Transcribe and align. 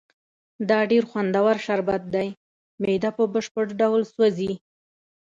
دا 0.69 0.79
ډېر 0.91 1.03
خوندور 1.11 1.55
شربت 1.65 2.01
دی، 2.13 2.27
معده 2.81 3.09
په 3.17 3.23
بشپړ 3.33 3.65
ډول 3.79 4.01
سوځي. 4.13 4.53